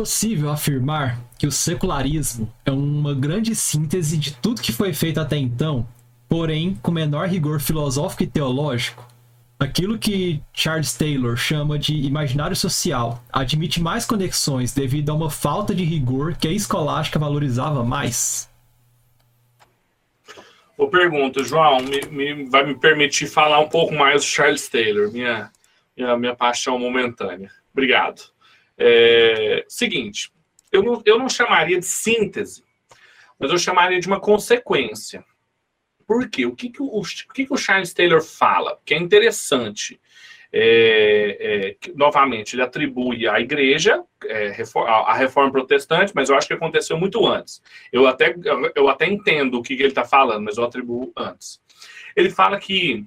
possível 0.00 0.48
afirmar 0.48 1.20
que 1.38 1.46
o 1.46 1.52
secularismo 1.52 2.50
é 2.64 2.70
uma 2.70 3.12
grande 3.12 3.54
síntese 3.54 4.16
de 4.16 4.32
tudo 4.32 4.62
que 4.62 4.72
foi 4.72 4.94
feito 4.94 5.20
até 5.20 5.36
então, 5.36 5.86
porém 6.26 6.74
com 6.82 6.90
menor 6.90 7.28
rigor 7.28 7.60
filosófico 7.60 8.22
e 8.22 8.26
teológico? 8.26 9.06
Aquilo 9.58 9.98
que 9.98 10.40
Charles 10.54 10.94
Taylor 10.94 11.36
chama 11.36 11.78
de 11.78 11.94
imaginário 11.94 12.56
social 12.56 13.22
admite 13.30 13.78
mais 13.78 14.06
conexões 14.06 14.72
devido 14.72 15.10
a 15.10 15.14
uma 15.14 15.28
falta 15.28 15.74
de 15.74 15.84
rigor 15.84 16.34
que 16.34 16.48
a 16.48 16.52
escolástica 16.52 17.18
valorizava 17.18 17.84
mais? 17.84 18.48
Eu 20.78 20.88
pergunto, 20.88 21.44
João, 21.44 21.80
me, 21.80 22.00
me, 22.06 22.48
vai 22.48 22.64
me 22.64 22.74
permitir 22.74 23.26
falar 23.26 23.60
um 23.60 23.68
pouco 23.68 23.92
mais 23.92 24.22
do 24.22 24.26
Charles 24.26 24.66
Taylor, 24.66 25.12
minha, 25.12 25.50
minha, 25.94 26.16
minha 26.16 26.34
paixão 26.34 26.78
momentânea. 26.78 27.50
Obrigado. 27.70 28.22
É, 28.82 29.62
seguinte, 29.68 30.32
eu 30.72 30.82
não, 30.82 31.02
eu 31.04 31.18
não 31.18 31.28
chamaria 31.28 31.78
de 31.78 31.84
síntese, 31.84 32.64
mas 33.38 33.50
eu 33.50 33.58
chamaria 33.58 34.00
de 34.00 34.06
uma 34.06 34.18
consequência. 34.18 35.22
Por 36.06 36.28
quê? 36.30 36.46
O 36.46 36.56
que, 36.56 36.70
que, 36.70 36.82
o, 36.82 36.86
o, 36.86 37.02
que, 37.02 37.44
que 37.44 37.52
o 37.52 37.58
Charles 37.58 37.92
Taylor 37.92 38.22
fala? 38.22 38.80
Que 38.84 38.94
é 38.94 38.98
interessante. 38.98 40.00
É, 40.52 41.76
é, 41.84 41.92
novamente, 41.94 42.56
ele 42.56 42.62
atribui 42.62 43.28
à 43.28 43.38
igreja 43.38 44.02
é, 44.24 44.52
a 44.74 45.14
reforma 45.14 45.52
protestante, 45.52 46.12
mas 46.14 46.28
eu 46.28 46.36
acho 46.36 46.48
que 46.48 46.54
aconteceu 46.54 46.98
muito 46.98 47.24
antes. 47.26 47.62
Eu 47.92 48.06
até, 48.06 48.34
eu 48.74 48.88
até 48.88 49.06
entendo 49.06 49.58
o 49.58 49.62
que, 49.62 49.76
que 49.76 49.82
ele 49.82 49.90
está 49.90 50.04
falando, 50.04 50.44
mas 50.44 50.56
eu 50.56 50.64
atribuo 50.64 51.12
antes. 51.16 51.60
Ele 52.16 52.30
fala 52.30 52.58
que 52.58 53.04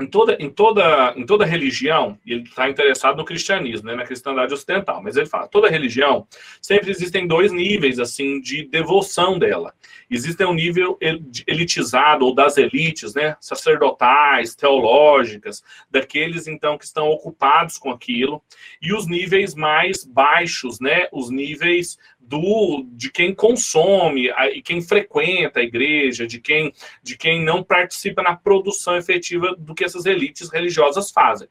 em 0.00 0.06
toda, 0.06 0.36
em 0.40 0.48
toda, 0.48 1.14
em 1.16 1.26
toda 1.26 1.44
religião, 1.44 2.18
ele 2.26 2.42
está 2.42 2.68
interessado 2.68 3.18
no 3.18 3.24
cristianismo, 3.24 3.88
né, 3.88 3.94
na 3.94 4.04
cristandade 4.04 4.52
ocidental, 4.52 5.02
mas 5.02 5.16
ele 5.16 5.26
fala, 5.26 5.48
toda 5.48 5.68
religião, 5.68 6.26
sempre 6.60 6.90
existem 6.90 7.26
dois 7.26 7.52
níveis, 7.52 7.98
assim, 7.98 8.40
de 8.40 8.64
devoção 8.64 9.38
dela. 9.38 9.74
Existe 10.10 10.44
um 10.44 10.54
nível 10.54 10.98
elitizado, 11.46 12.24
ou 12.24 12.34
das 12.34 12.56
elites, 12.56 13.14
né, 13.14 13.36
sacerdotais, 13.40 14.54
teológicas, 14.54 15.62
daqueles, 15.90 16.46
então, 16.46 16.78
que 16.78 16.84
estão 16.84 17.08
ocupados 17.08 17.76
com 17.76 17.90
aquilo, 17.90 18.42
e 18.80 18.92
os 18.92 19.06
níveis 19.06 19.54
mais 19.54 20.04
baixos, 20.04 20.80
né, 20.80 21.08
os 21.12 21.30
níveis 21.30 21.98
do 22.30 22.86
de 22.92 23.10
quem 23.10 23.34
consome 23.34 24.30
e 24.54 24.62
quem 24.62 24.80
frequenta 24.80 25.58
a 25.58 25.64
igreja, 25.64 26.28
de 26.28 26.40
quem 26.40 26.72
de 27.02 27.18
quem 27.18 27.42
não 27.42 27.60
participa 27.64 28.22
na 28.22 28.36
produção 28.36 28.96
efetiva 28.96 29.56
do 29.58 29.74
que 29.74 29.84
essas 29.90 30.06
elites 30.06 30.50
religiosas 30.50 31.10
fazem. 31.10 31.48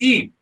E 0.00 0.32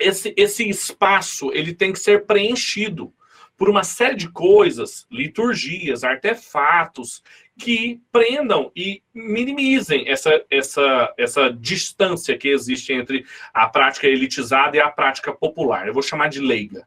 esse, 0.00 0.34
esse 0.36 0.68
espaço 0.68 1.52
ele 1.52 1.72
tem 1.72 1.92
que 1.92 1.98
ser 1.98 2.26
preenchido 2.26 3.12
por 3.56 3.70
uma 3.70 3.84
série 3.84 4.16
de 4.16 4.28
coisas, 4.28 5.06
liturgias, 5.08 6.02
artefatos 6.02 7.22
que 7.56 8.00
prendam 8.10 8.72
e 8.74 9.00
minimizem 9.14 10.08
essa, 10.08 10.44
essa, 10.50 11.14
essa 11.16 11.50
distância 11.50 12.36
que 12.36 12.48
existe 12.48 12.92
entre 12.92 13.24
a 13.52 13.68
prática 13.68 14.08
elitizada 14.08 14.76
e 14.76 14.80
a 14.80 14.90
prática 14.90 15.32
popular. 15.32 15.86
Eu 15.86 15.94
vou 15.94 16.02
chamar 16.02 16.28
de 16.28 16.40
leiga. 16.40 16.84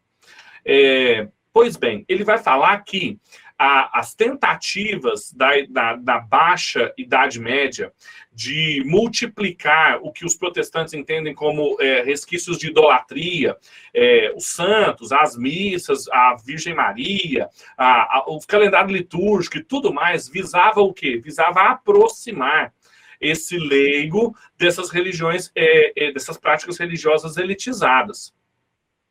É, 0.66 1.30
Pois 1.60 1.76
bem, 1.76 2.06
ele 2.08 2.24
vai 2.24 2.38
falar 2.38 2.78
que 2.84 3.20
a, 3.58 4.00
as 4.00 4.14
tentativas 4.14 5.34
da, 5.34 5.50
da, 5.68 5.96
da, 5.96 6.20
baixa 6.20 6.94
Idade 6.98 7.40
Média 7.40 7.92
de 8.32 8.84
multiplicar 8.86 10.00
o 10.04 10.12
que 10.12 10.26
os 10.26 10.36
protestantes 10.36 10.94
entendem 10.94 11.34
como 11.34 11.76
é, 11.82 12.04
resquícios 12.04 12.60
de 12.60 12.68
idolatria, 12.68 13.58
é, 13.94 14.32
os 14.36 14.46
santos, 14.46 15.12
as 15.12 15.36
missas, 15.36 16.08
a 16.10 16.36
Virgem 16.36 16.76
Maria, 16.76 17.50
a, 17.76 18.20
a, 18.20 18.26
o 18.28 18.40
calendário 18.46 18.96
litúrgico 18.96 19.58
e 19.58 19.64
tudo 19.64 19.92
mais, 19.92 20.30
visava 20.30 20.82
o 20.82 20.94
quê? 20.94 21.18
Visava 21.18 21.62
aproximar 21.62 22.72
esse 23.20 23.58
leigo 23.58 24.36
dessas 24.56 24.92
religiões, 24.92 25.52
é, 25.56 26.10
é 26.10 26.12
dessas 26.12 26.38
práticas 26.38 26.78
religiosas 26.78 27.38
elitizadas 27.38 28.37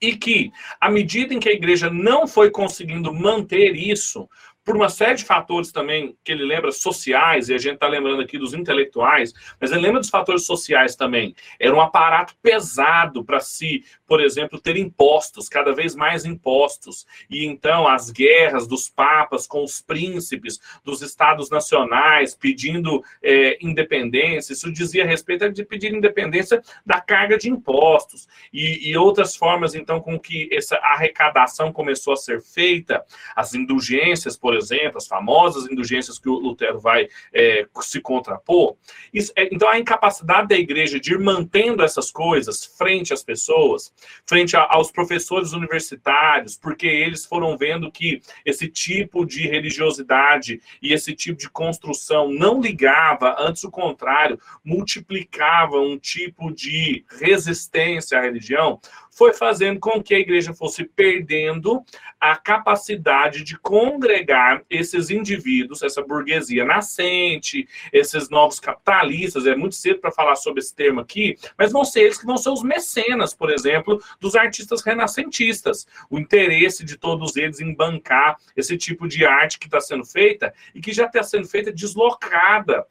e 0.00 0.16
que, 0.16 0.52
à 0.80 0.90
medida 0.90 1.32
em 1.32 1.40
que 1.40 1.48
a 1.48 1.52
igreja 1.52 1.90
não 1.90 2.26
foi 2.26 2.50
conseguindo 2.50 3.12
manter 3.12 3.74
isso, 3.74 4.28
por 4.66 4.74
uma 4.74 4.88
série 4.88 5.14
de 5.14 5.24
fatores 5.24 5.70
também 5.70 6.18
que 6.24 6.32
ele 6.32 6.44
lembra 6.44 6.72
sociais, 6.72 7.48
e 7.48 7.54
a 7.54 7.58
gente 7.58 7.74
está 7.74 7.86
lembrando 7.86 8.20
aqui 8.20 8.36
dos 8.36 8.52
intelectuais, 8.52 9.32
mas 9.60 9.70
ele 9.70 9.80
lembra 9.80 10.00
dos 10.00 10.10
fatores 10.10 10.44
sociais 10.44 10.96
também. 10.96 11.36
Era 11.60 11.72
um 11.72 11.80
aparato 11.80 12.34
pesado 12.42 13.24
para 13.24 13.38
se, 13.38 13.84
por 14.08 14.20
exemplo, 14.20 14.60
ter 14.60 14.76
impostos, 14.76 15.48
cada 15.48 15.72
vez 15.72 15.94
mais 15.94 16.24
impostos. 16.24 17.06
E 17.30 17.46
então 17.46 17.86
as 17.86 18.10
guerras 18.10 18.66
dos 18.66 18.88
papas 18.88 19.46
com 19.46 19.62
os 19.62 19.80
príncipes 19.80 20.58
dos 20.84 21.00
estados 21.00 21.48
nacionais 21.48 22.34
pedindo 22.34 23.04
é, 23.22 23.56
independência, 23.64 24.52
isso 24.52 24.72
dizia 24.72 25.06
respeito 25.06 25.48
de 25.52 25.64
pedir 25.64 25.94
independência 25.94 26.60
da 26.84 27.00
carga 27.00 27.38
de 27.38 27.48
impostos. 27.48 28.26
E, 28.52 28.90
e 28.90 28.96
outras 28.96 29.36
formas, 29.36 29.76
então, 29.76 30.00
com 30.00 30.18
que 30.18 30.48
essa 30.52 30.74
arrecadação 30.78 31.72
começou 31.72 32.14
a 32.14 32.16
ser 32.16 32.42
feita, 32.42 33.04
as 33.36 33.54
indulgências, 33.54 34.36
por 34.36 34.55
exemplo, 34.56 34.98
as 34.98 35.06
famosas 35.06 35.70
indulgências 35.70 36.18
que 36.18 36.28
o 36.28 36.34
Lutero 36.34 36.80
vai 36.80 37.08
é, 37.32 37.66
se 37.80 38.00
contrapor. 38.00 38.76
Isso, 39.12 39.32
é, 39.36 39.48
então, 39.52 39.68
a 39.68 39.78
incapacidade 39.78 40.48
da 40.48 40.56
igreja 40.56 40.98
de 40.98 41.12
ir 41.12 41.18
mantendo 41.18 41.82
essas 41.82 42.10
coisas 42.10 42.64
frente 42.64 43.12
às 43.12 43.22
pessoas, 43.22 43.92
frente 44.26 44.56
a, 44.56 44.66
aos 44.70 44.90
professores 44.90 45.52
universitários, 45.52 46.56
porque 46.56 46.86
eles 46.86 47.24
foram 47.24 47.56
vendo 47.56 47.90
que 47.90 48.20
esse 48.44 48.68
tipo 48.68 49.24
de 49.24 49.46
religiosidade 49.46 50.60
e 50.82 50.92
esse 50.92 51.14
tipo 51.14 51.38
de 51.38 51.50
construção 51.50 52.30
não 52.30 52.60
ligava, 52.60 53.36
antes 53.38 53.64
o 53.64 53.70
contrário, 53.70 54.38
multiplicava 54.64 55.78
um 55.78 55.98
tipo 55.98 56.52
de 56.52 57.04
resistência 57.20 58.18
à 58.18 58.22
religião, 58.22 58.80
foi 59.16 59.32
fazendo 59.32 59.80
com 59.80 60.02
que 60.02 60.14
a 60.14 60.18
igreja 60.18 60.52
fosse 60.52 60.84
perdendo 60.84 61.82
a 62.20 62.36
capacidade 62.36 63.42
de 63.42 63.58
congregar 63.58 64.62
esses 64.68 65.08
indivíduos, 65.08 65.82
essa 65.82 66.02
burguesia 66.02 66.66
nascente, 66.66 67.66
esses 67.90 68.28
novos 68.28 68.60
capitalistas. 68.60 69.46
É 69.46 69.56
muito 69.56 69.74
cedo 69.74 70.00
para 70.00 70.12
falar 70.12 70.36
sobre 70.36 70.60
esse 70.60 70.74
termo 70.74 71.00
aqui, 71.00 71.34
mas 71.56 71.72
vão 71.72 71.82
ser 71.82 72.02
eles 72.02 72.18
que 72.18 72.26
vão 72.26 72.36
ser 72.36 72.50
os 72.50 72.62
mecenas, 72.62 73.34
por 73.34 73.50
exemplo, 73.50 74.02
dos 74.20 74.36
artistas 74.36 74.82
renascentistas. 74.82 75.86
O 76.10 76.18
interesse 76.18 76.84
de 76.84 76.98
todos 76.98 77.36
eles 77.36 77.58
em 77.58 77.74
bancar 77.74 78.36
esse 78.54 78.76
tipo 78.76 79.08
de 79.08 79.24
arte 79.24 79.58
que 79.58 79.66
está 79.66 79.80
sendo 79.80 80.04
feita 80.04 80.52
e 80.74 80.80
que 80.80 80.92
já 80.92 81.06
está 81.06 81.22
sendo 81.22 81.48
feita 81.48 81.72
deslocada 81.72 82.84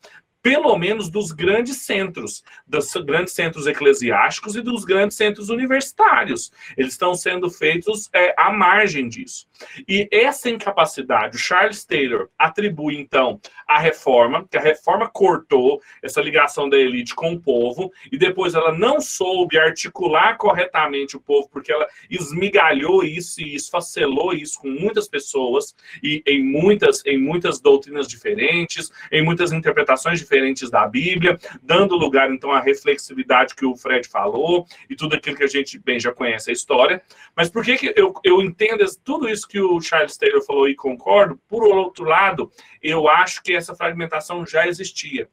pelo 0.45 0.78
menos 0.78 1.09
dos 1.09 1.31
grandes 1.31 1.78
centros, 1.78 2.44
dos 2.67 2.94
grandes 3.03 3.33
centros 3.33 3.66
eclesiásticos 3.66 4.56
e 4.56 4.61
dos 4.61 4.85
grandes 4.85 5.17
centros 5.17 5.50
universitários. 5.50 6.51
Eles 6.78 6.91
estão 6.91 7.16
sendo 7.16 7.50
feitos 7.50 8.11
é, 8.13 8.31
à 8.38 8.51
margem 8.51 9.09
disso. 9.09 9.47
E 9.88 10.07
essa 10.11 10.49
incapacidade, 10.49 11.35
o 11.38 11.39
Charles 11.39 11.85
Taylor 11.85 12.29
atribui, 12.38 12.97
então, 12.97 13.39
à 13.67 13.79
reforma, 13.79 14.47
que 14.49 14.57
a 14.57 14.61
reforma 14.61 15.09
cortou 15.09 15.81
essa 16.01 16.21
ligação 16.21 16.69
da 16.69 16.77
elite 16.77 17.16
com 17.16 17.33
o 17.33 17.39
povo, 17.39 17.91
e 18.11 18.17
depois 18.17 18.53
ela 18.53 18.71
não 18.71 19.01
soube 19.01 19.57
articular 19.57 20.38
corretamente 20.38 21.17
o 21.17 21.21
povo, 21.21 21.49
porque 21.49 21.71
ela 21.71 21.88
esmigalhou 22.09 23.03
isso 23.03 23.41
e 23.41 23.55
esfacelou 23.55 24.33
isso 24.33 24.59
com 24.59 24.69
muitas 24.69 25.07
pessoas, 25.07 25.75
e 26.03 26.21
em 26.25 26.44
muitas, 26.44 27.05
em 27.05 27.17
muitas 27.17 27.59
doutrinas 27.59 28.07
diferentes, 28.07 28.91
em 29.11 29.23
muitas 29.23 29.51
interpretações 29.51 30.19
diferentes 30.19 30.69
da 30.69 30.88
Bíblia, 30.88 31.38
dando 31.61 31.95
lugar 31.95 32.31
então 32.31 32.51
à 32.51 32.59
reflexividade 32.59 33.55
que 33.55 33.65
o 33.65 33.75
Fred 33.75 34.07
falou 34.07 34.65
e 34.89 34.95
tudo 34.95 35.15
aquilo 35.15 35.38
que 35.38 35.44
a 35.44 35.47
gente 35.47 35.80
bem 35.80 36.00
já 36.00 36.12
conhece 36.12 36.50
a 36.50 36.53
história. 36.53 37.01
Mas 37.35 37.50
por 37.50 37.63
que, 37.63 37.77
que 37.77 37.94
eu, 37.95 38.13
eu 38.24 38.41
entendo 38.41 38.85
tudo 39.03 39.27
isso 39.30 39.44
que 39.47 39.59
o 39.59 39.80
Charles 39.81 40.18
Taylor 40.18 40.44
falou 40.44 40.68
e 40.68 40.75
concordo? 40.75 41.39
Por 41.47 41.63
outro 41.63 42.06
lado, 42.06 42.51
eu 42.81 43.07
acho 43.07 43.42
que 43.42 43.53
essa 43.53 43.75
fragmentação 43.75 44.45
já 44.45 44.68
existia. 44.68 45.30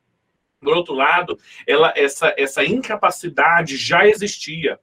Por 0.61 0.77
outro 0.77 0.95
lado, 0.95 1.39
ela, 1.67 1.93
essa, 1.97 2.35
essa 2.39 2.65
incapacidade 2.65 3.77
já 3.77 4.07
existia. 4.07 4.79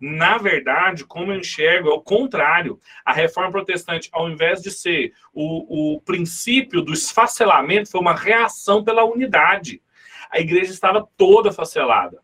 Na 0.00 0.38
verdade, 0.38 1.04
como 1.04 1.32
eu 1.32 1.38
enxergo, 1.38 1.88
é 1.88 1.92
o 1.92 2.00
contrário. 2.00 2.80
A 3.04 3.12
reforma 3.12 3.52
protestante, 3.52 4.08
ao 4.12 4.28
invés 4.28 4.60
de 4.62 4.70
ser 4.70 5.12
o, 5.32 5.94
o 5.94 6.00
princípio 6.00 6.82
do 6.82 6.92
esfacelamento, 6.92 7.90
foi 7.90 8.00
uma 8.00 8.14
reação 8.14 8.82
pela 8.82 9.04
unidade. 9.04 9.82
A 10.30 10.40
igreja 10.40 10.72
estava 10.72 11.06
toda 11.16 11.52
facelada. 11.52 12.20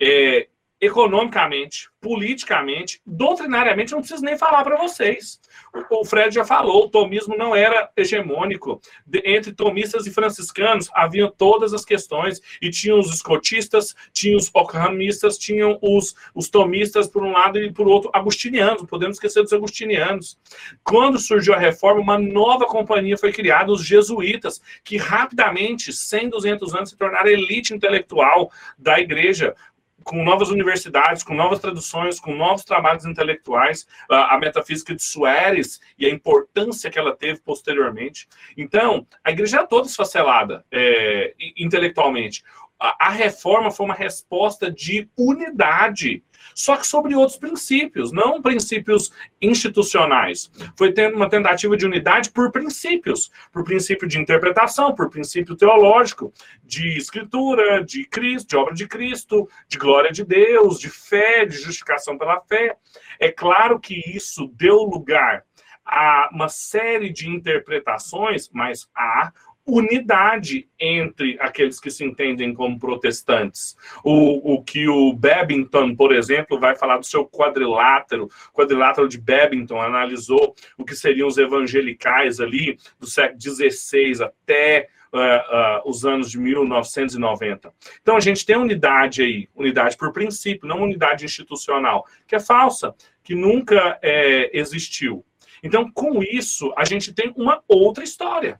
É, 0.00 0.48
economicamente, 0.82 1.88
politicamente, 2.00 3.00
doutrinariamente, 3.06 3.92
não 3.92 4.00
preciso 4.00 4.24
nem 4.24 4.36
falar 4.36 4.64
para 4.64 4.76
vocês. 4.76 5.40
O 5.88 6.04
Fred 6.04 6.34
já 6.34 6.44
falou, 6.44 6.84
o 6.84 6.88
tomismo 6.88 7.36
não 7.36 7.54
era 7.54 7.88
hegemônico. 7.96 8.80
Entre 9.24 9.52
tomistas 9.52 10.08
e 10.08 10.10
franciscanos 10.10 10.90
haviam 10.92 11.30
todas 11.30 11.72
as 11.72 11.84
questões, 11.84 12.40
e 12.60 12.68
tinham 12.68 12.98
os 12.98 13.14
escotistas, 13.14 13.94
tinham 14.12 14.36
os 14.36 14.50
ockhamistas, 14.52 15.38
tinham 15.38 15.78
os, 15.80 16.16
os 16.34 16.50
tomistas 16.50 17.06
por 17.06 17.22
um 17.22 17.30
lado 17.30 17.60
e 17.60 17.72
por 17.72 17.86
outro, 17.86 18.10
agustinianos, 18.12 18.82
podemos 18.82 19.18
esquecer 19.18 19.40
dos 19.40 19.52
agustinianos. 19.52 20.36
Quando 20.82 21.16
surgiu 21.16 21.54
a 21.54 21.58
reforma, 21.58 22.00
uma 22.00 22.18
nova 22.18 22.66
companhia 22.66 23.16
foi 23.16 23.30
criada, 23.30 23.70
os 23.70 23.84
jesuítas, 23.84 24.60
que 24.82 24.96
rapidamente, 24.96 25.92
100, 25.92 26.30
200 26.30 26.74
anos, 26.74 26.90
se 26.90 26.96
tornaram 26.96 27.30
elite 27.30 27.72
intelectual 27.72 28.50
da 28.76 28.98
igreja, 28.98 29.54
com 30.04 30.22
novas 30.24 30.50
universidades, 30.50 31.22
com 31.22 31.34
novas 31.34 31.60
traduções, 31.60 32.20
com 32.20 32.34
novos 32.34 32.64
trabalhos 32.64 33.04
intelectuais, 33.04 33.86
a, 34.10 34.38
metafísica 34.38 34.94
de 34.94 35.02
Suérez 35.02 35.80
e 35.98 36.06
a 36.06 36.10
importância 36.10 36.90
que 36.90 36.98
ela 36.98 37.16
teve 37.16 37.40
posteriormente. 37.40 38.28
Então, 38.56 39.06
a 39.24 39.30
igreja 39.30 39.60
é 39.60 39.66
toda 39.66 39.86
esfacelada 39.86 40.64
é, 40.70 41.34
intelectualmente. 41.56 42.42
A, 42.82 43.08
a 43.08 43.10
reforma 43.10 43.70
foi 43.70 43.86
uma 43.86 43.94
resposta 43.94 44.70
de 44.70 45.08
unidade 45.16 46.22
só 46.54 46.76
que 46.76 46.86
sobre 46.86 47.14
outros 47.14 47.38
princípios, 47.38 48.12
não 48.12 48.42
princípios 48.42 49.12
institucionais. 49.40 50.50
Foi 50.76 50.92
tendo 50.92 51.16
uma 51.16 51.28
tentativa 51.28 51.76
de 51.76 51.86
unidade 51.86 52.30
por 52.30 52.50
princípios, 52.50 53.30
por 53.52 53.64
princípio 53.64 54.06
de 54.06 54.18
interpretação, 54.18 54.94
por 54.94 55.10
princípio 55.10 55.56
teológico, 55.56 56.32
de 56.64 56.96
escritura, 56.96 57.84
de 57.84 58.04
Cristo, 58.04 58.48
de 58.48 58.56
obra 58.56 58.74
de 58.74 58.86
Cristo, 58.86 59.48
de 59.68 59.78
glória 59.78 60.12
de 60.12 60.24
Deus, 60.24 60.78
de 60.78 60.90
fé, 60.90 61.44
de 61.44 61.56
justificação 61.56 62.18
pela 62.18 62.40
fé. 62.40 62.76
É 63.18 63.30
claro 63.30 63.78
que 63.78 63.94
isso 64.14 64.50
deu 64.54 64.76
lugar 64.78 65.44
a 65.84 66.30
uma 66.32 66.48
série 66.48 67.10
de 67.10 67.28
interpretações, 67.28 68.48
mas 68.52 68.88
há 68.94 69.32
unidade 69.66 70.68
entre 70.78 71.36
aqueles 71.40 71.78
que 71.78 71.90
se 71.90 72.04
entendem 72.04 72.52
como 72.52 72.78
protestantes. 72.78 73.76
O, 74.04 74.54
o 74.54 74.62
que 74.62 74.88
o 74.88 75.12
Babington, 75.12 75.94
por 75.94 76.12
exemplo, 76.12 76.58
vai 76.58 76.74
falar 76.74 76.98
do 76.98 77.06
seu 77.06 77.24
quadrilátero, 77.24 78.28
quadrilátero 78.52 79.08
de 79.08 79.18
Babington, 79.18 79.80
analisou 79.80 80.54
o 80.76 80.84
que 80.84 80.96
seriam 80.96 81.28
os 81.28 81.38
evangelicais 81.38 82.40
ali 82.40 82.78
do 82.98 83.06
século 83.06 83.40
XVI 83.40 84.24
até 84.24 84.88
Uh, 85.14 85.18
uh, 85.18 85.90
os 85.90 86.06
anos 86.06 86.30
de 86.30 86.38
1990. 86.38 87.70
Então 88.00 88.16
a 88.16 88.20
gente 88.20 88.46
tem 88.46 88.56
unidade 88.56 89.20
aí, 89.20 89.46
unidade 89.54 89.94
por 89.94 90.10
princípio, 90.10 90.66
não 90.66 90.80
unidade 90.80 91.26
institucional, 91.26 92.06
que 92.26 92.34
é 92.34 92.40
falsa, 92.40 92.94
que 93.22 93.34
nunca 93.34 93.98
é, 94.00 94.58
existiu. 94.58 95.22
Então, 95.62 95.92
com 95.92 96.22
isso, 96.22 96.72
a 96.78 96.86
gente 96.86 97.12
tem 97.12 97.30
uma 97.36 97.62
outra 97.68 98.02
história 98.02 98.58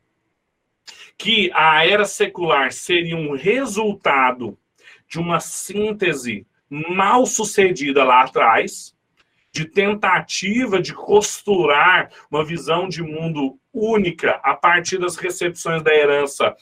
que 1.18 1.50
a 1.54 1.86
era 1.86 2.04
secular 2.04 2.72
seria 2.72 3.16
um 3.16 3.36
resultado 3.36 4.58
de 5.08 5.18
uma 5.18 5.40
síntese 5.40 6.46
mal 6.68 7.26
sucedida 7.26 8.02
lá 8.02 8.22
atrás, 8.22 8.94
de 9.52 9.66
tentativa 9.66 10.80
de 10.80 10.94
costurar 10.94 12.10
uma 12.30 12.42
visão 12.42 12.88
de 12.88 13.02
mundo 13.02 13.58
única 13.72 14.40
a 14.42 14.54
partir 14.54 14.98
das 14.98 15.16
recepções 15.16 15.82
da 15.82 15.94
herança 15.94 16.56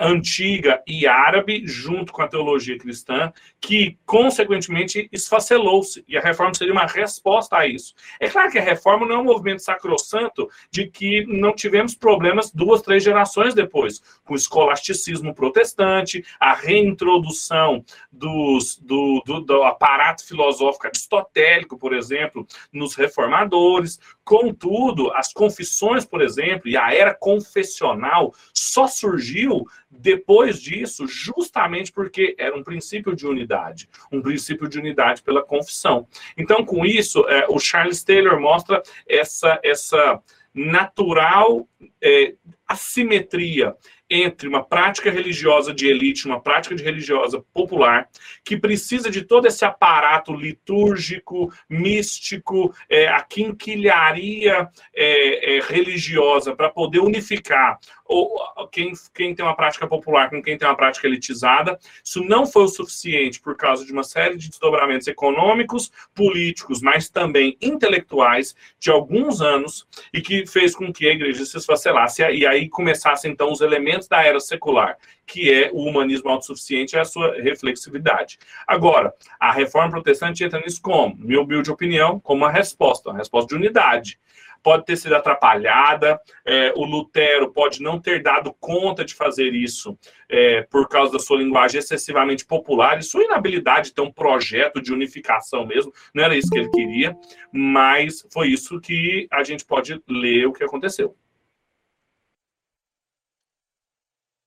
antiga 0.00 0.82
e 0.86 1.06
árabe, 1.06 1.62
junto 1.66 2.12
com 2.12 2.22
a 2.22 2.28
teologia 2.28 2.78
cristã, 2.78 3.32
que, 3.60 3.98
consequentemente, 4.06 5.08
esfacelou-se. 5.12 6.02
E 6.08 6.16
a 6.16 6.20
reforma 6.20 6.54
seria 6.54 6.72
uma 6.72 6.86
resposta 6.86 7.58
a 7.58 7.66
isso. 7.66 7.94
É 8.18 8.28
claro 8.28 8.50
que 8.50 8.58
a 8.58 8.62
reforma 8.62 9.06
não 9.06 9.16
é 9.16 9.18
um 9.18 9.24
movimento 9.24 9.62
sacrossanto 9.62 10.48
de 10.70 10.86
que 10.86 11.26
não 11.26 11.54
tivemos 11.54 11.94
problemas 11.94 12.50
duas, 12.50 12.80
três 12.80 13.04
gerações 13.04 13.54
depois, 13.54 14.00
com 14.24 14.32
o 14.32 14.36
escolasticismo 14.36 15.34
protestante, 15.34 16.24
a 16.38 16.54
reintrodução 16.54 17.84
dos, 18.10 18.78
do, 18.78 19.22
do, 19.26 19.40
do 19.40 19.62
aparato 19.64 20.26
filosófico 20.26 20.86
aristotélico, 20.86 21.78
por 21.78 21.92
exemplo, 21.92 22.46
nos 22.72 22.94
reformadores. 22.94 23.98
Contudo, 24.30 25.10
as 25.12 25.32
confissões, 25.32 26.04
por 26.04 26.22
exemplo, 26.22 26.68
e 26.68 26.76
a 26.76 26.94
era 26.94 27.12
confessional 27.12 28.32
só 28.54 28.86
surgiu 28.86 29.66
depois 29.90 30.62
disso, 30.62 31.04
justamente 31.08 31.90
porque 31.90 32.36
era 32.38 32.56
um 32.56 32.62
princípio 32.62 33.16
de 33.16 33.26
unidade, 33.26 33.88
um 34.12 34.22
princípio 34.22 34.68
de 34.68 34.78
unidade 34.78 35.20
pela 35.20 35.42
confissão. 35.42 36.06
Então, 36.38 36.64
com 36.64 36.86
isso, 36.86 37.28
é, 37.28 37.44
o 37.48 37.58
Charles 37.58 38.04
Taylor 38.04 38.40
mostra 38.40 38.80
essa, 39.04 39.58
essa 39.64 40.22
natural 40.54 41.68
é, 42.00 42.34
assimetria 42.68 43.74
entre 44.10 44.48
uma 44.48 44.64
prática 44.64 45.10
religiosa 45.10 45.72
de 45.72 45.86
elite, 45.86 46.26
uma 46.26 46.40
prática 46.40 46.74
de 46.74 46.82
religiosa 46.82 47.44
popular, 47.54 48.08
que 48.44 48.56
precisa 48.56 49.08
de 49.08 49.22
todo 49.22 49.46
esse 49.46 49.64
aparato 49.64 50.34
litúrgico, 50.34 51.52
místico, 51.68 52.74
é, 52.88 53.06
a 53.06 53.22
quinquilharia 53.22 54.68
é, 54.92 55.56
é, 55.56 55.60
religiosa 55.60 56.56
para 56.56 56.68
poder 56.68 56.98
unificar 56.98 57.78
ou 58.10 58.40
quem, 58.72 58.92
quem 59.14 59.32
tem 59.36 59.44
uma 59.44 59.54
prática 59.54 59.86
popular 59.86 60.28
com 60.28 60.42
quem 60.42 60.58
tem 60.58 60.66
uma 60.66 60.76
prática 60.76 61.06
elitizada. 61.06 61.78
Isso 62.04 62.24
não 62.24 62.44
foi 62.44 62.64
o 62.64 62.68
suficiente 62.68 63.40
por 63.40 63.56
causa 63.56 63.84
de 63.84 63.92
uma 63.92 64.02
série 64.02 64.36
de 64.36 64.48
desdobramentos 64.48 65.06
econômicos, 65.06 65.92
políticos, 66.12 66.82
mas 66.82 67.08
também 67.08 67.56
intelectuais 67.60 68.56
de 68.80 68.90
alguns 68.90 69.40
anos 69.40 69.86
e 70.12 70.20
que 70.20 70.44
fez 70.44 70.74
com 70.74 70.92
que 70.92 71.08
a 71.08 71.12
igreja 71.12 71.44
se 71.44 71.56
esfacelasse 71.56 72.22
e 72.22 72.44
aí 72.44 72.68
começassem 72.68 73.30
então 73.30 73.52
os 73.52 73.60
elementos 73.60 73.99
da 74.08 74.22
era 74.24 74.40
secular, 74.40 74.96
que 75.26 75.52
é 75.52 75.70
o 75.72 75.84
humanismo 75.84 76.30
autossuficiente 76.30 76.96
e 76.96 76.98
a 76.98 77.04
sua 77.04 77.34
reflexividade. 77.40 78.38
Agora, 78.66 79.12
a 79.38 79.52
reforma 79.52 79.90
protestante 79.90 80.44
entra 80.44 80.60
nisso 80.60 80.80
como, 80.82 81.16
minha 81.16 81.40
humilde 81.40 81.70
opinião, 81.70 82.18
como 82.20 82.44
uma 82.44 82.50
resposta, 82.50 83.10
uma 83.10 83.18
resposta 83.18 83.48
de 83.48 83.54
unidade 83.54 84.18
pode 84.62 84.84
ter 84.84 84.96
sido 84.96 85.14
atrapalhada, 85.14 86.20
é, 86.44 86.72
o 86.76 86.84
Lutero 86.84 87.52
pode 87.52 87.82
não 87.82 88.00
ter 88.00 88.22
dado 88.22 88.54
conta 88.58 89.04
de 89.04 89.14
fazer 89.14 89.52
isso 89.54 89.98
é, 90.28 90.62
por 90.62 90.88
causa 90.88 91.12
da 91.12 91.18
sua 91.18 91.38
linguagem 91.38 91.78
excessivamente 91.78 92.44
popular 92.44 92.98
e 92.98 93.02
sua 93.02 93.24
inabilidade 93.24 93.88
de 93.88 93.94
ter 93.94 94.02
um 94.02 94.12
projeto 94.12 94.80
de 94.80 94.92
unificação 94.92 95.66
mesmo, 95.66 95.92
não 96.14 96.24
era 96.24 96.36
isso 96.36 96.50
que 96.50 96.58
ele 96.58 96.70
queria, 96.70 97.16
mas 97.52 98.26
foi 98.32 98.48
isso 98.48 98.80
que 98.80 99.26
a 99.30 99.42
gente 99.42 99.64
pode 99.64 100.00
ler 100.08 100.46
o 100.46 100.52
que 100.52 100.64
aconteceu. 100.64 101.16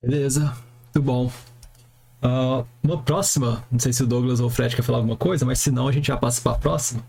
Beleza, 0.03 0.53
muito 0.83 1.01
bom. 1.01 1.31
Uh, 2.21 2.65
uma 2.83 3.01
próxima, 3.01 3.65
não 3.71 3.79
sei 3.79 3.93
se 3.93 4.03
o 4.03 4.07
Douglas 4.07 4.41
ou 4.41 4.47
o 4.47 4.49
Fred 4.49 4.75
quer 4.75 4.81
falar 4.81 4.97
alguma 4.97 5.15
coisa, 5.15 5.45
mas 5.45 5.59
se 5.59 5.71
não, 5.71 5.87
a 5.87 5.91
gente 5.93 6.07
já 6.07 6.17
passa 6.17 6.41
para 6.41 6.51
a 6.51 6.59
próxima. 6.59 7.01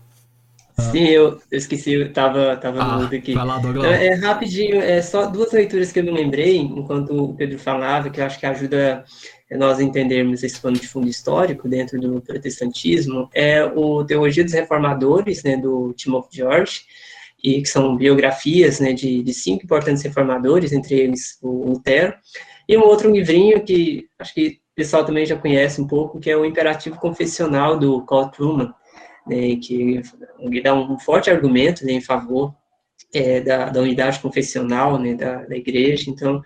Sim, 0.91 1.05
eu, 1.05 1.41
eu 1.51 1.57
esqueci, 1.57 1.93
eu 1.93 2.11
tava, 2.11 2.55
tava 2.57 2.81
ah, 2.81 2.99
no 2.99 3.05
aqui. 3.05 3.33
Vai 3.33 3.45
lá, 3.45 3.57
Douglas. 3.59 3.85
É, 3.85 4.07
é, 4.07 4.13
rapidinho, 4.15 4.81
é 4.81 5.01
só 5.01 5.25
duas 5.25 5.51
leituras 5.51 5.91
que 5.91 5.99
eu 5.99 6.03
me 6.03 6.11
lembrei, 6.11 6.57
enquanto 6.57 7.11
o 7.11 7.33
Pedro 7.33 7.59
falava, 7.59 8.09
que 8.09 8.19
eu 8.19 8.25
acho 8.25 8.39
que 8.39 8.45
ajuda 8.45 9.03
nós 9.51 9.79
entendermos 9.79 10.43
esse 10.43 10.59
plano 10.59 10.77
de 10.77 10.87
fundo 10.87 11.07
histórico 11.07 11.69
dentro 11.69 11.99
do 11.99 12.21
protestantismo, 12.21 13.29
é 13.33 13.63
o 13.63 14.03
Teologia 14.03 14.43
dos 14.43 14.53
Reformadores, 14.53 15.43
né, 15.43 15.55
do 15.55 15.93
Timothy 15.93 16.37
George, 16.37 16.81
e 17.41 17.61
que 17.61 17.69
são 17.69 17.95
biografias 17.95 18.79
né, 18.79 18.91
de, 18.91 19.21
de 19.21 19.33
cinco 19.33 19.63
importantes 19.63 20.03
reformadores, 20.03 20.73
entre 20.73 20.95
eles 20.95 21.37
o 21.41 21.69
Lutero, 21.69 22.13
e 22.67 22.77
um 22.77 22.81
outro 22.81 23.11
livrinho 23.11 23.63
que 23.63 24.07
acho 24.19 24.33
que 24.33 24.59
o 24.71 24.75
pessoal 24.75 25.05
também 25.05 25.25
já 25.25 25.37
conhece 25.37 25.81
um 25.81 25.87
pouco, 25.87 26.19
que 26.19 26.29
é 26.29 26.35
o 26.35 26.45
Imperativo 26.45 26.99
Confessional, 26.99 27.79
do 27.79 28.01
Carl 28.05 28.29
Truman, 28.29 28.73
né, 29.25 29.55
que 29.55 30.01
dá 30.61 30.73
um 30.73 30.99
forte 30.99 31.29
argumento 31.29 31.85
né, 31.85 31.93
em 31.93 32.01
favor 32.01 32.53
é, 33.13 33.41
da, 33.41 33.69
da, 33.69 33.81
unidade 33.81 34.19
confessional 34.19 34.99
né, 34.99 35.13
da, 35.13 35.45
da, 35.45 35.55
igreja. 35.55 36.09
Então, 36.09 36.41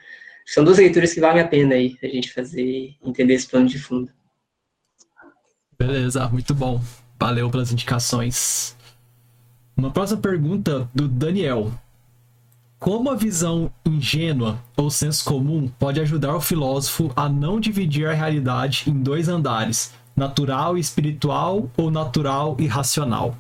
são 0.46 0.64
duas 0.64 0.78
leituras 0.78 1.14
que 1.14 1.20
valem 1.20 1.42
a 1.42 1.48
pena 1.48 1.76
aí 1.76 1.98
a 2.04 2.08
gente 2.08 2.32
fazer 2.32 2.64
e 2.64 2.98
entender 3.04 3.34
esse 3.34 3.48
plano 3.48 3.68
de 3.68 3.80
fundo. 3.80 4.12
Beleza, 5.78 6.28
muito 6.30 6.54
bom. 6.54 6.80
Valeu 7.20 7.50
pelas 7.50 7.72
indicações. 7.72 8.76
Uma 9.76 9.92
próxima 9.92 10.22
pergunta 10.22 10.90
do 10.94 11.08
Daniel. 11.08 11.72
Como 12.80 13.12
a 13.12 13.16
visão 13.16 13.70
ingênua 13.86 14.58
ou 14.78 14.90
senso 14.90 15.26
comum 15.26 15.68
pode 15.68 16.00
ajudar 16.00 16.34
o 16.34 16.40
filósofo 16.40 17.12
a 17.14 17.28
não 17.28 17.60
dividir 17.60 18.08
a 18.08 18.14
realidade 18.14 18.86
em 18.88 19.04
dois 19.04 19.28
andares, 19.28 19.94
Natural 20.16 20.78
e 20.78 20.82
espiritual 20.82 21.70
ou 21.78 21.90
natural 21.90 22.58
e 22.60 22.68
racional? 22.68 23.38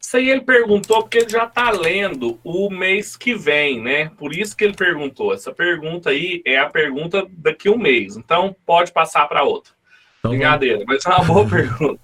Isso 0.00 0.16
aí 0.16 0.28
ele 0.28 0.40
perguntou 0.40 1.02
porque 1.02 1.18
ele 1.18 1.28
já 1.28 1.44
está 1.44 1.70
lendo 1.70 2.38
o 2.42 2.68
mês 2.70 3.16
que 3.16 3.34
vem, 3.34 3.80
né? 3.80 4.10
Por 4.16 4.32
isso 4.32 4.56
que 4.56 4.64
ele 4.64 4.74
perguntou. 4.74 5.32
Essa 5.32 5.52
pergunta 5.52 6.10
aí 6.10 6.42
é 6.44 6.58
a 6.58 6.68
pergunta 6.68 7.24
daqui 7.30 7.68
a 7.68 7.72
um 7.72 7.78
mês. 7.78 8.16
Então 8.16 8.54
pode 8.66 8.92
passar 8.92 9.28
para 9.28 9.44
outra. 9.44 9.72
Então, 10.18 10.32
Brincadeira, 10.32 10.84
mas 10.86 11.04
é 11.04 11.08
uma 11.08 11.24
boa 11.24 11.46
pergunta. 11.50 12.00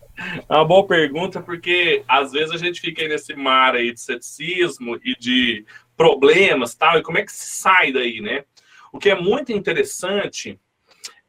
É 0.49 0.55
uma 0.55 0.65
boa 0.65 0.87
pergunta, 0.87 1.41
porque 1.41 2.05
às 2.07 2.33
vezes 2.33 2.53
a 2.53 2.59
gente 2.59 2.81
fica 2.81 3.07
nesse 3.09 3.35
mar 3.35 3.75
aí 3.75 3.93
de 3.93 4.01
ceticismo 4.01 4.99
e 5.05 5.17
de 5.19 5.65
problemas 6.01 6.75
tal, 6.75 6.97
e 6.97 7.03
como 7.03 7.19
é 7.19 7.23
que 7.23 7.31
se 7.31 7.61
sai 7.61 7.93
daí, 7.93 8.23
né? 8.23 8.47
O 8.91 8.99
que 8.99 9.11
é 9.11 9.15
muito 9.15 9.53
interessante 9.53 10.59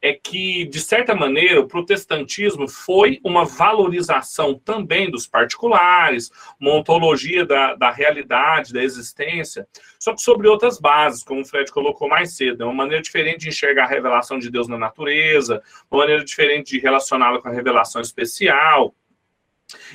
é 0.00 0.14
que, 0.14 0.64
de 0.64 0.80
certa 0.80 1.14
maneira, 1.14 1.60
o 1.60 1.68
protestantismo 1.68 2.66
foi 2.66 3.20
uma 3.22 3.44
valorização 3.44 4.58
também 4.58 5.10
dos 5.10 5.26
particulares, 5.26 6.30
uma 6.58 6.72
ontologia 6.72 7.44
da, 7.44 7.74
da 7.74 7.90
realidade, 7.90 8.72
da 8.72 8.82
existência, 8.82 9.68
só 10.00 10.14
que 10.14 10.22
sobre 10.22 10.48
outras 10.48 10.80
bases, 10.80 11.22
como 11.22 11.42
o 11.42 11.44
Fred 11.44 11.70
colocou 11.70 12.08
mais 12.08 12.34
cedo, 12.34 12.62
é 12.62 12.64
uma 12.64 12.72
maneira 12.72 13.02
diferente 13.02 13.40
de 13.40 13.50
enxergar 13.50 13.84
a 13.84 13.88
revelação 13.88 14.38
de 14.38 14.50
Deus 14.50 14.68
na 14.68 14.78
natureza, 14.78 15.62
uma 15.90 16.00
maneira 16.00 16.24
diferente 16.24 16.72
de 16.72 16.80
relacioná-la 16.80 17.42
com 17.42 17.48
a 17.48 17.52
revelação 17.52 18.00
especial. 18.00 18.94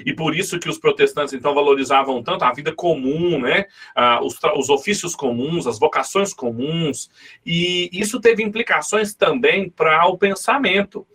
E 0.05 0.13
por 0.13 0.35
isso 0.35 0.59
que 0.59 0.69
os 0.69 0.77
protestantes, 0.77 1.33
então, 1.33 1.53
valorizavam 1.53 2.21
tanto 2.23 2.43
a 2.43 2.53
vida 2.53 2.73
comum, 2.73 3.39
né? 3.39 3.65
Ah, 3.95 4.19
os, 4.23 4.37
os, 4.55 4.69
ofícios 4.69 5.15
comuns, 5.15 5.67
as 5.67 5.79
vocações 5.79 6.33
comuns. 6.33 7.09
E 7.45 7.89
isso 7.91 8.19
teve 8.19 8.43
implicações 8.43 9.13
também 9.13 9.69
para 9.69 10.05
o 10.07 10.17
pensamento. 10.17 11.05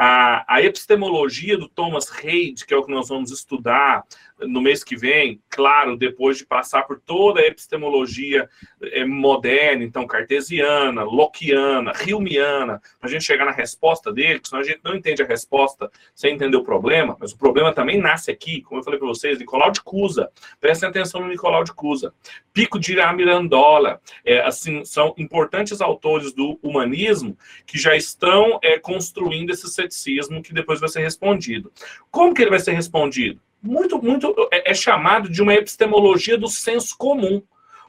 A, 0.00 0.44
a 0.46 0.62
epistemologia 0.62 1.58
do 1.58 1.68
Thomas 1.68 2.08
Reid, 2.08 2.64
que 2.64 2.72
é 2.72 2.76
o 2.76 2.84
que 2.84 2.92
nós 2.92 3.08
vamos 3.08 3.32
estudar 3.32 4.04
no 4.40 4.60
mês 4.60 4.84
que 4.84 4.96
vem, 4.96 5.40
claro, 5.48 5.96
depois 5.96 6.38
de 6.38 6.46
passar 6.46 6.84
por 6.84 7.00
toda 7.00 7.40
a 7.40 7.46
epistemologia 7.46 8.48
é, 8.82 9.04
moderna, 9.04 9.82
então 9.82 10.06
cartesiana, 10.06 11.02
lockeana, 11.02 11.92
hilmiana, 12.06 12.80
para 13.00 13.08
a 13.08 13.12
gente 13.12 13.24
chegar 13.24 13.44
na 13.44 13.50
resposta 13.50 14.12
dele, 14.12 14.34
porque 14.34 14.48
senão 14.48 14.62
a 14.62 14.64
gente 14.64 14.80
não 14.84 14.94
entende 14.94 15.22
a 15.22 15.26
resposta 15.26 15.90
sem 16.14 16.34
entender 16.34 16.56
o 16.56 16.64
problema, 16.64 17.16
mas 17.18 17.32
o 17.32 17.38
problema 17.38 17.72
também 17.72 17.98
nasce 17.98 18.30
aqui, 18.30 18.62
como 18.62 18.80
eu 18.80 18.84
falei 18.84 18.98
para 18.98 19.08
vocês, 19.08 19.38
Nicolau 19.38 19.70
de 19.70 19.82
Cusa, 19.82 20.30
prestem 20.60 20.88
atenção 20.88 21.20
no 21.20 21.28
Nicolau 21.28 21.64
de 21.64 21.72
Cusa, 21.72 22.14
Pico 22.52 22.78
de 22.78 22.96
Mirandola, 23.14 24.00
é, 24.24 24.40
assim, 24.40 24.84
são 24.84 25.14
importantes 25.16 25.80
autores 25.80 26.32
do 26.32 26.58
humanismo 26.62 27.36
que 27.66 27.78
já 27.78 27.96
estão 27.96 28.58
é, 28.62 28.78
construindo 28.78 29.50
esse 29.50 29.68
ceticismo 29.92 30.42
que 30.42 30.54
depois 30.54 30.80
vai 30.80 30.88
ser 30.88 31.00
respondido. 31.00 31.72
Como 32.10 32.34
que 32.34 32.42
ele 32.42 32.50
vai 32.50 32.60
ser 32.60 32.72
respondido? 32.72 33.40
muito, 33.62 34.02
muito 34.02 34.34
é, 34.52 34.70
é 34.70 34.74
chamado 34.74 35.28
de 35.28 35.42
uma 35.42 35.54
epistemologia 35.54 36.38
do 36.38 36.48
senso 36.48 36.96
comum. 36.96 37.42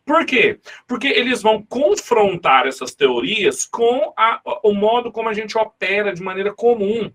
Por 0.05 0.25
quê? 0.25 0.59
Porque 0.87 1.07
eles 1.07 1.41
vão 1.41 1.61
confrontar 1.61 2.65
essas 2.65 2.95
teorias 2.95 3.65
com 3.65 4.11
a, 4.17 4.41
o 4.63 4.73
modo 4.73 5.11
como 5.11 5.29
a 5.29 5.33
gente 5.33 5.55
opera 5.55 6.11
de 6.11 6.21
maneira 6.21 6.51
comum. 6.51 7.11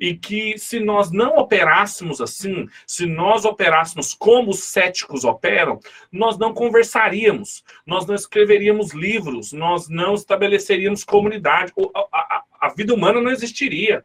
E 0.00 0.16
que 0.16 0.58
se 0.58 0.80
nós 0.80 1.12
não 1.12 1.36
operássemos 1.36 2.20
assim, 2.20 2.66
se 2.86 3.06
nós 3.06 3.44
operássemos 3.44 4.14
como 4.14 4.50
os 4.50 4.64
céticos 4.64 5.24
operam, 5.24 5.78
nós 6.10 6.36
não 6.36 6.52
conversaríamos, 6.52 7.62
nós 7.86 8.06
não 8.06 8.14
escreveríamos 8.14 8.92
livros, 8.92 9.52
nós 9.52 9.88
não 9.88 10.14
estabeleceríamos 10.14 11.04
comunidade, 11.04 11.72
a, 11.94 12.00
a, 12.12 12.42
a 12.60 12.68
vida 12.70 12.94
humana 12.94 13.20
não 13.20 13.30
existiria. 13.30 14.04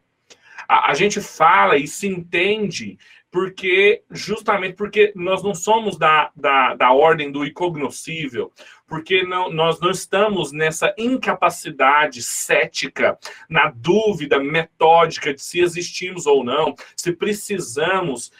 A, 0.68 0.90
a 0.90 0.94
gente 0.94 1.20
fala 1.20 1.76
e 1.76 1.88
se 1.88 2.06
entende 2.06 2.98
porque 3.30 4.02
justamente 4.10 4.74
porque 4.74 5.12
nós 5.14 5.42
não 5.42 5.54
somos 5.54 5.98
da, 5.98 6.30
da, 6.34 6.74
da 6.74 6.92
ordem 6.92 7.30
do 7.30 7.44
incognoscível, 7.44 8.50
porque 8.86 9.22
não, 9.22 9.50
nós 9.50 9.78
não 9.80 9.90
estamos 9.90 10.50
nessa 10.50 10.94
incapacidade 10.96 12.22
cética, 12.22 13.18
na 13.48 13.70
dúvida 13.70 14.38
metódica 14.38 15.34
de 15.34 15.42
se 15.42 15.60
existimos 15.60 16.26
ou 16.26 16.42
não, 16.42 16.74
se 16.96 17.12
precisamos 17.12 18.32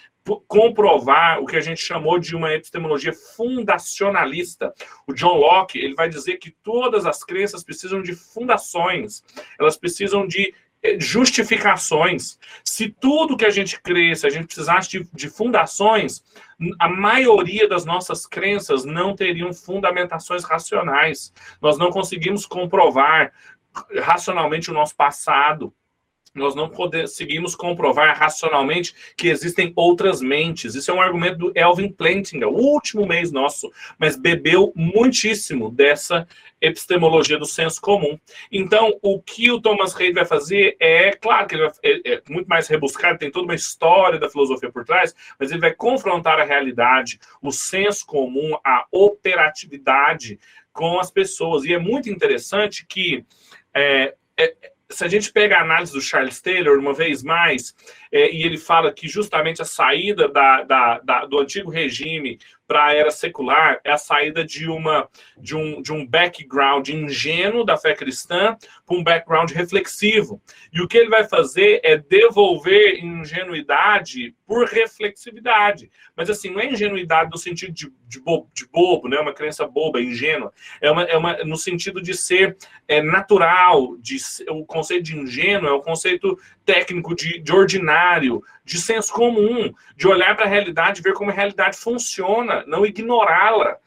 comprovar 0.46 1.40
o 1.40 1.46
que 1.46 1.56
a 1.56 1.60
gente 1.60 1.80
chamou 1.80 2.18
de 2.18 2.36
uma 2.36 2.52
epistemologia 2.52 3.14
fundacionalista. 3.14 4.74
O 5.06 5.14
John 5.14 5.38
Locke 5.38 5.78
ele 5.78 5.94
vai 5.94 6.08
dizer 6.08 6.36
que 6.36 6.50
todas 6.62 7.06
as 7.06 7.24
crenças 7.24 7.64
precisam 7.64 8.02
de 8.02 8.14
fundações, 8.14 9.22
elas 9.58 9.76
precisam 9.78 10.26
de 10.26 10.54
justificações. 10.98 12.38
Se 12.64 12.88
tudo 12.88 13.36
que 13.36 13.44
a 13.44 13.50
gente 13.50 13.80
crê, 13.80 14.14
se 14.14 14.26
a 14.26 14.30
gente 14.30 14.46
precisasse 14.46 14.88
de, 14.88 15.08
de, 15.12 15.28
fundações, 15.28 16.22
a 16.78 16.88
maioria 16.88 17.68
das 17.68 17.84
nossas 17.84 18.26
crenças 18.26 18.84
não 18.84 19.14
teriam 19.14 19.52
fundamentações 19.52 20.44
racionais. 20.44 21.32
Nós 21.60 21.78
não 21.78 21.90
conseguimos 21.90 22.46
comprovar 22.46 23.32
racionalmente 24.02 24.70
o 24.70 24.74
nosso 24.74 24.94
passado 24.96 25.72
nós 26.34 26.54
não 26.54 26.68
conseguimos 26.68 27.54
comprovar 27.54 28.18
racionalmente 28.18 28.94
que 29.16 29.28
existem 29.28 29.72
outras 29.74 30.20
mentes. 30.20 30.74
Isso 30.74 30.90
é 30.90 30.94
um 30.94 31.00
argumento 31.00 31.38
do 31.38 31.52
Elvin 31.54 31.90
Plantinga, 31.90 32.48
o 32.48 32.56
último 32.56 33.06
mês 33.06 33.32
nosso, 33.32 33.70
mas 33.98 34.16
bebeu 34.16 34.72
muitíssimo 34.74 35.70
dessa 35.70 36.26
epistemologia 36.60 37.38
do 37.38 37.46
senso 37.46 37.80
comum. 37.80 38.18
Então, 38.50 38.98
o 39.02 39.20
que 39.20 39.50
o 39.50 39.60
Thomas 39.60 39.94
Reid 39.94 40.14
vai 40.14 40.24
fazer 40.24 40.76
é, 40.80 41.12
claro 41.12 41.46
que 41.46 41.54
ele 41.54 41.68
vai, 41.68 41.72
é, 41.82 42.14
é 42.14 42.22
muito 42.28 42.48
mais 42.48 42.66
rebuscado, 42.68 43.18
tem 43.18 43.30
toda 43.30 43.44
uma 43.44 43.54
história 43.54 44.18
da 44.18 44.28
filosofia 44.28 44.70
por 44.70 44.84
trás, 44.84 45.14
mas 45.38 45.50
ele 45.50 45.60
vai 45.60 45.72
confrontar 45.72 46.40
a 46.40 46.44
realidade, 46.44 47.18
o 47.40 47.52
senso 47.52 48.04
comum, 48.04 48.56
a 48.64 48.86
operatividade 48.90 50.38
com 50.72 50.98
as 50.98 51.10
pessoas. 51.10 51.64
E 51.64 51.74
é 51.74 51.78
muito 51.78 52.10
interessante 52.10 52.86
que 52.86 53.24
é, 53.74 54.14
é, 54.36 54.54
se 54.90 55.04
a 55.04 55.08
gente 55.08 55.30
pega 55.30 55.56
a 55.56 55.62
análise 55.62 55.92
do 55.92 56.00
Charles 56.00 56.40
Taylor, 56.40 56.78
uma 56.78 56.94
vez 56.94 57.22
mais, 57.22 57.74
é, 58.10 58.32
e 58.32 58.42
ele 58.42 58.56
fala 58.56 58.92
que 58.92 59.06
justamente 59.06 59.60
a 59.60 59.64
saída 59.64 60.28
da, 60.28 60.62
da, 60.62 60.98
da, 61.00 61.24
do 61.26 61.38
antigo 61.38 61.70
regime 61.70 62.38
para 62.68 62.84
a 62.84 62.94
era 62.94 63.10
secular 63.10 63.80
é 63.82 63.90
a 63.90 63.96
saída 63.96 64.44
de, 64.44 64.68
uma, 64.68 65.08
de, 65.38 65.56
um, 65.56 65.80
de 65.80 65.90
um 65.90 66.06
background 66.06 66.86
ingênuo 66.90 67.64
da 67.64 67.78
fé 67.78 67.94
cristã 67.94 68.56
para 68.86 68.96
um 68.96 69.02
background 69.02 69.50
reflexivo. 69.50 70.40
E 70.70 70.82
o 70.82 70.86
que 70.86 70.98
ele 70.98 71.08
vai 71.08 71.26
fazer 71.26 71.80
é 71.82 71.96
devolver 71.96 73.02
ingenuidade 73.02 74.34
por 74.46 74.66
reflexividade. 74.66 75.90
Mas 76.14 76.28
assim, 76.28 76.50
não 76.50 76.60
é 76.60 76.66
ingenuidade 76.66 77.30
no 77.30 77.38
sentido 77.38 77.72
de, 77.72 77.90
de, 78.06 78.20
bobo, 78.20 78.50
de 78.52 78.66
bobo, 78.68 79.08
né? 79.08 79.18
uma 79.18 79.32
crença 79.32 79.66
boba, 79.66 80.00
ingênua. 80.00 80.52
É, 80.80 80.90
uma, 80.90 81.02
é 81.04 81.16
uma, 81.16 81.44
no 81.44 81.56
sentido 81.56 82.02
de 82.02 82.14
ser 82.14 82.56
é, 82.86 83.00
natural, 83.00 83.96
de, 83.98 84.18
o 84.50 84.66
conceito 84.66 85.04
de 85.04 85.16
ingênuo 85.16 85.68
é 85.68 85.72
o 85.72 85.80
conceito 85.80 86.38
técnico 86.68 87.14
de, 87.14 87.38
de 87.38 87.50
ordinário, 87.50 88.42
de 88.62 88.78
senso 88.78 89.10
comum, 89.10 89.72
de 89.96 90.06
olhar 90.06 90.36
para 90.36 90.44
a 90.44 90.48
realidade, 90.48 91.00
ver 91.00 91.14
como 91.14 91.30
a 91.30 91.34
realidade 91.34 91.78
funciona, 91.78 92.62
não 92.66 92.84
ignorá-la, 92.84 93.78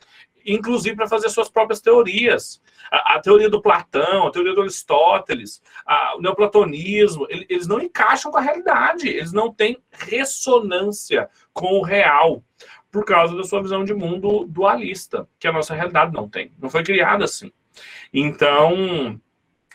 inclusive 0.43 0.95
para 0.95 1.07
fazer 1.07 1.29
suas 1.29 1.47
próprias 1.47 1.79
teorias. 1.79 2.59
A, 2.91 3.13
a, 3.13 3.19
teoria 3.19 3.51
do 3.51 3.61
Platão, 3.61 4.25
a 4.25 4.31
teoria 4.31 4.55
do 4.55 4.61
Aristóteles, 4.61 5.61
a, 5.85 6.17
o 6.17 6.21
neoplatonismo, 6.21 7.27
ele, 7.29 7.45
eles 7.47 7.67
não 7.67 7.79
encaixam 7.79 8.31
com 8.31 8.39
a 8.39 8.41
realidade, 8.41 9.07
eles 9.07 9.31
não 9.31 9.53
têm 9.53 9.77
ressonância 9.91 11.29
com 11.53 11.77
o 11.77 11.83
real, 11.83 12.43
por 12.91 13.05
causa 13.05 13.38
da 13.38 13.43
sua 13.43 13.61
visão 13.61 13.85
de 13.85 13.93
mundo 13.93 14.43
dualista, 14.45 15.29
que 15.39 15.47
a 15.47 15.51
nossa 15.53 15.75
realidade 15.75 16.11
não 16.11 16.27
tem. 16.27 16.51
Não 16.59 16.67
foi 16.67 16.83
criada 16.83 17.25
assim. 17.25 17.51
Então, 18.11 19.21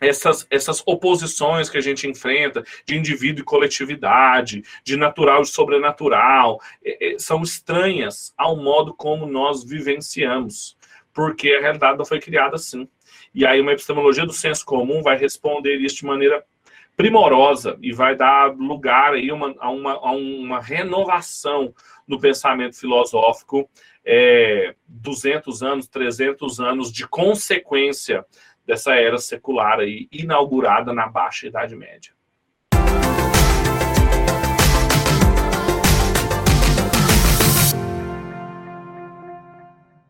essas, 0.00 0.46
essas 0.50 0.82
oposições 0.86 1.70
que 1.70 1.78
a 1.78 1.80
gente 1.80 2.06
enfrenta 2.06 2.62
de 2.84 2.96
indivíduo 2.96 3.42
e 3.42 3.44
coletividade, 3.44 4.62
de 4.84 4.96
natural 4.96 5.42
e 5.42 5.46
sobrenatural, 5.46 6.60
é, 6.84 7.14
é, 7.14 7.18
são 7.18 7.42
estranhas 7.42 8.32
ao 8.36 8.56
modo 8.56 8.94
como 8.94 9.26
nós 9.26 9.64
vivenciamos, 9.64 10.76
porque 11.12 11.52
a 11.52 11.60
realidade 11.60 11.98
não 11.98 12.04
foi 12.04 12.20
criada 12.20 12.56
assim. 12.56 12.88
E 13.34 13.46
aí 13.46 13.60
uma 13.60 13.72
epistemologia 13.72 14.26
do 14.26 14.32
senso 14.32 14.64
comum 14.64 15.02
vai 15.02 15.16
responder 15.16 15.76
isso 15.76 15.96
de 15.96 16.04
maneira 16.04 16.44
primorosa 16.96 17.76
e 17.82 17.92
vai 17.92 18.16
dar 18.16 18.54
lugar 18.56 19.12
aí 19.12 19.30
uma, 19.30 19.54
a, 19.58 19.70
uma, 19.70 19.92
a 19.92 20.10
uma 20.12 20.60
renovação 20.60 21.74
no 22.08 22.18
pensamento 22.18 22.78
filosófico, 22.78 23.68
é, 24.04 24.74
200 24.86 25.62
anos, 25.62 25.88
300 25.88 26.60
anos 26.60 26.92
de 26.92 27.06
consequência 27.06 28.24
dessa 28.66 28.94
era 28.94 29.18
secular 29.18 29.78
aí, 29.78 30.08
inaugurada 30.10 30.92
na 30.92 31.06
Baixa 31.06 31.46
Idade 31.46 31.76
Média. 31.76 32.15